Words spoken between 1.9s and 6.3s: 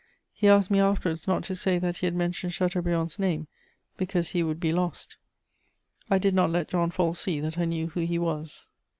he had mentioned Chateaubriand's name, because he would be lost. "I